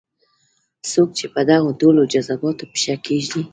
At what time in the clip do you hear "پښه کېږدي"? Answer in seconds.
2.73-3.41